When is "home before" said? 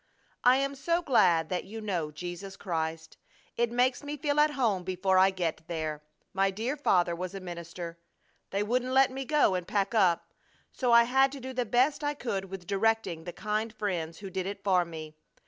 4.57-5.19